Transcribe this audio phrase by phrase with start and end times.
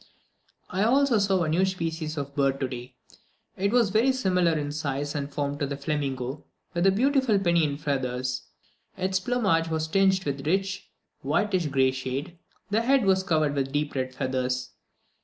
[0.71, 2.95] I also saw a new species of bird today.
[3.55, 6.43] It was very similar in size and form to the flamingo,
[6.73, 8.47] with beautiful pinion feathers;
[8.97, 10.89] its plumage was tinged with a rich
[11.21, 12.39] whitish grey shade,
[12.71, 14.71] the head was covered with deep red feathers.